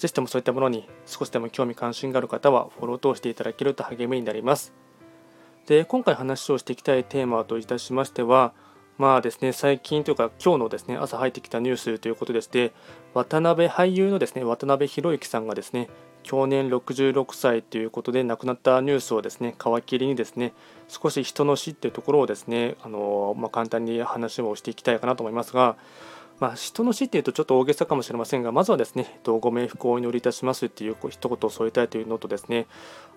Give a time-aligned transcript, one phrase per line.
[0.00, 4.72] ぜひともそういったものに少しでも興味関心がある方はフォローを通していただけると励みになります。
[5.66, 8.54] で今回話をしていきたいテーマといたしましては
[8.96, 12.72] まあですね最近というか今日のですね朝入ってきたニュースということでして
[13.12, 15.90] 渡辺俳優のですね渡辺裕之さんがですね
[16.22, 20.54] 去年66歳ということで亡くなったニュースをですね皮切りにですね
[20.88, 25.76] 少し人の死っていうところをですねあの、まあ、簡単に話をしていきたいかなと思いますが
[26.40, 32.66] まあ、人の死っていうとちょっと大げさかもしれませんが、まずはですね、ご冥福をお祈りいたしますっていう一言を添えたいというのとですね、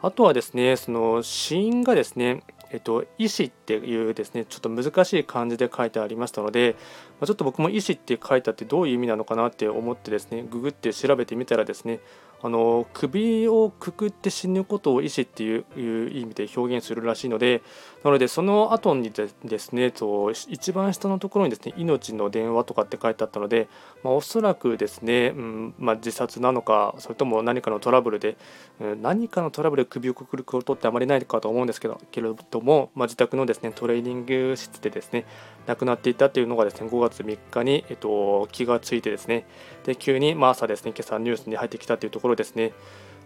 [0.02, 6.76] あとはですね、その死因がですね、えっと、医師っていうですね、ちょっと難しい漢字で書いてありましたので、
[7.20, 12.00] ま、ちょっと僕も医師って書いたってどういう意味なのかなって思ってですね、ググって調べてみたらですね、
[12.46, 17.64] あの首をくくって死ぬことを医師っていう意味で表現するらしいので
[18.04, 23.70] なのでその後にですねと一番下のところにですね命の電話とかって書いてあったので、
[24.04, 28.36] まあ、おそらくですね、うんまあ、自殺なのかそれとも何かのトラブルで、
[28.82, 35.26] うん、何かのトラブルで首をくくることってあまりないかと思うんですけどけれども、まあ、自宅のですねトレーニング室でですね
[35.66, 39.46] 亡くなっていたというのがですね5月3日に、えっと、気がついてですね。
[39.86, 42.74] で急に、まあ、朝ですね今朝ニュースに入ってきたというところですね。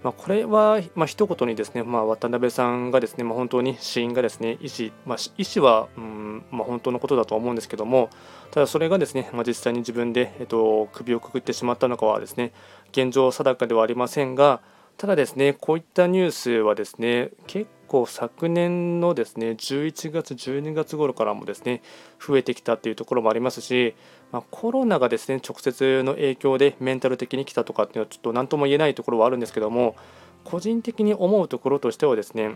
[0.03, 8.09] まあ、これは、まあ、一言にですね、まあ、渡辺さんがですね、まあ、本当に死因がですね、医師、まあ、医師は、うんまあ、本当のことだと思うんですけども、
[8.51, 12.51] ただそれがですね、まあ、実際に自分で、えっと、首をくくってしまったのかはですね、
[12.91, 14.61] 現状定かではありませんが、
[14.97, 21.81] ただですね、こういったニュースはですね、結構昨年のですね11月、12月頃からもですね
[22.19, 23.95] 増えてきたというところもありますし、
[24.31, 29.95] まあ、コロナがですね直接の影響でメンタル的に来たとかっていうのはちょっと何とも言えないところはあるんですけども
[30.43, 32.55] 個人的に思うところとしてはですね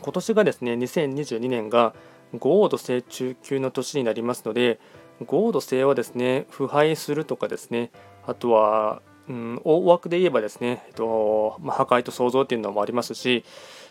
[0.00, 1.94] 今年がですね2022年が
[2.38, 4.78] 豪土星中級の年になりますので
[5.24, 7.90] 豪土星はですね腐敗するとかですね
[8.26, 13.44] あとはうん、大枠で言えばですね、えっとまあ、破壊と創造っていうのもありますし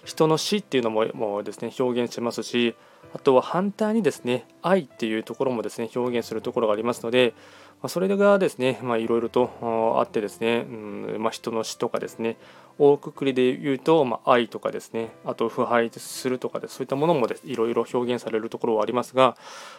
[0.06, 2.76] 人の死っていうのももですね表現しますし
[3.14, 7.34] あとは反対にですね愛っていうところもですね表現するところがありますので、
[7.82, 12.38] ま、それがですねいろいろとあってですね、うんまあ、人の死とかですね
[12.78, 19.38] 大くくりで言うと、まあ、愛とかですねあと腐敗するとかでそういったものもいろいろ表現されるところはありますが、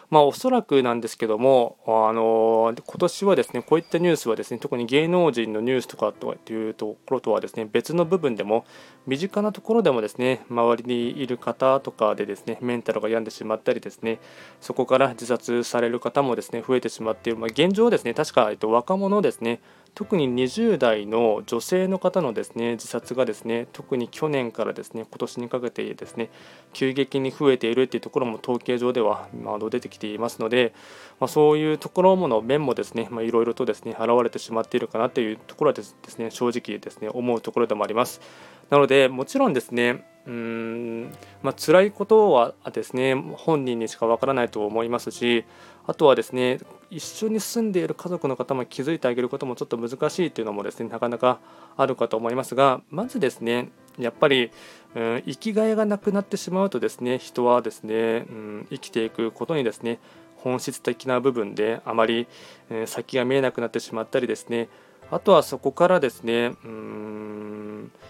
[0.09, 8.65] まあ、おそらくなんですけどもあの今年はですねこういったニュースはですね特に芸能人のニュースとかというところとはですね別の部分でも
[9.05, 14.19] 身近なところでもですね周りにいる方とかでですねメンタルが病んでしまったりですね
[14.59, 19.59] そこから自殺される方もですね増えてしまっている、まあ、現状ですね確か、えっと、若者ですね
[19.97, 26.29] 特に20代の女性の方のですね自殺がですね特に去年からですね今年にかけてですね
[26.71, 29.27] 急激に増えているというところも統計上では
[29.71, 30.75] 出てきていますので、
[31.19, 38.21] まあ、そういうところもの面もですねいろいろとですね現れてしまっているかなというところはですね正直ですね思うところでもあります。
[38.69, 41.11] なのでもちろんですねうーん
[41.41, 45.45] まあ辛いことはですね本人にしかわからないと思いますし
[45.85, 51.39] あとはですね一緒に住んでいる家族の方も気づいてあげることもちょっと難しいというのもですねなかなか
[51.77, 54.51] あるかと思いますがまずですねやっぱり、
[54.95, 59.99] うん、生きがいがなくなってしまうとですね人はですね、うん、生きていくことにですね
[60.35, 62.27] 本質的な部分であまり、
[62.69, 64.69] え、先が見えなくなってしまったりですね
[65.09, 67.26] あとはそこからですねうん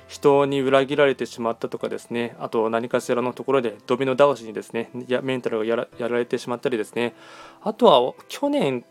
[0.07, 7.13] 人に裏切られてしまったとかですねあと何かしらのところでドミノ倒しにですねやメンタルがやられてしまったりですね。
[7.61, 8.85] あとは去年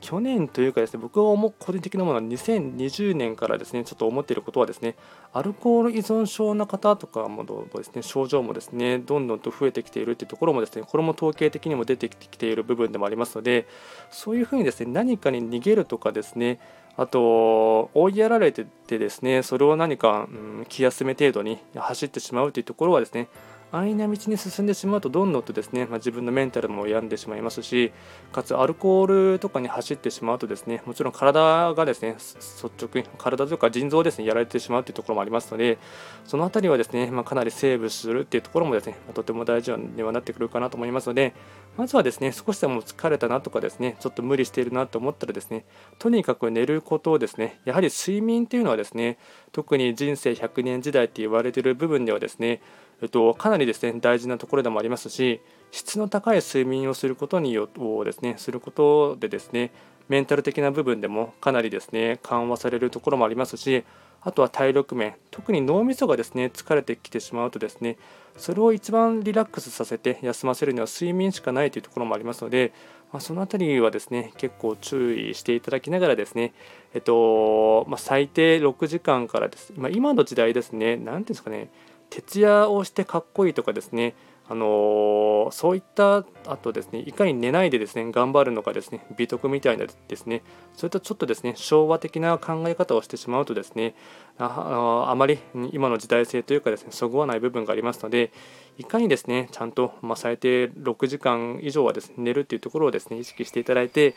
[0.00, 4.96] 去年というかですね僕が思う個人的なものは2020年からですねちょっと思っていることはですね
[5.32, 7.44] アルコール依存症の方とかも
[7.74, 13.66] ですね症状もですねどんどんと増えてきているというところもですねこれも統計的にも出てきている部分でもありますので
[14.10, 16.58] そういうふうにですね何かに逃げるとかですね
[16.96, 23.28] あと追いやられててですねそれを何か、うん、気休め程度に走ってしまうというところはですね
[23.72, 27.92] 安易な道に進んでしまうとどんどんとですね、まあ、自分のメンタルも病んでしまいますし
[28.32, 35.78] かつアルコールとかに走ってしまうとですねもちろん体がですね率直に体とか腎臓をですねやられてしまうというところもありますので
[36.24, 41.34] その辺りはですね、まあ、かなりセーブするっていうところもですね、まあ、とても大事にはなってくるかなと思いますので
[41.76, 45.64] まずはですね少しでも疲れたなとかですねちょっと無理しているなと思ったらですね
[45.98, 49.18] とにかく寝ることをですねやはり睡眠っていうのはですね
[49.52, 52.60] 特に人生100年時代って言われている部分ではですね
[53.02, 59.72] えっと、かなりですね大事なところでもありますし質の高い睡眠をすることによをですねすることでですね
[60.08, 63.84] メンタル的な部分でもかなりですね緩和されるところもありますし
[64.22, 67.96] あとは体力面特に脳みそがですね疲れてきてしまうとですね
[68.36, 72.72] それを一番リラックスさせて休ませるには睡眠しかないというところもありますので、
[73.12, 76.52] まあ、その辺りはですね結構注意していただきながらですね
[76.92, 81.70] えっとまあ、最低6時間からです、まあ、今の時代ですね何ていうんですかね
[82.10, 84.14] 徹夜をしてかっこいいとかですね
[84.50, 90.42] あの、そういったあとですねいかに寝ないでですね頑張るのかですね美徳みたいなですね
[90.74, 93.94] そういったちょっとですね昭和的な考え方をしてしまうとですね
[94.38, 95.38] ああまり
[95.72, 98.32] 今の時代性というかですねそぐわない部分がありますので
[98.76, 104.16] いかにですねちゃんと、まあ、最低6時間以上はですね寝るっていうところをですね意識していただいて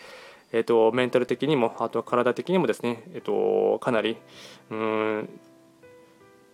[0.56, 4.18] えーと、メンタル的にもあとは体的にもですね、えーとかなり
[4.70, 5.30] うん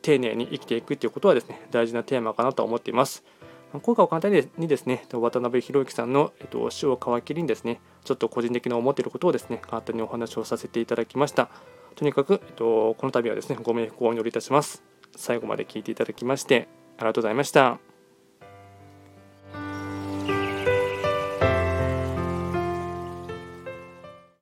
[0.09, 3.23] 丁寧に生きていくということはですね大事なテーマかなと思っています。
[3.71, 11.51] 今回は簡単にですね、渡辺裕之さんの、えっと、死を皮切りにですね、ちょっと個人的な思っていることをですね、簡単にお話をさせていただきました。
[11.95, 14.81] とにかく、えっと、この度はですね、ご冥福をお祈りいたします。
[15.15, 16.67] 最後まで聞いていただきまして、
[16.97, 17.88] ありがとうございました。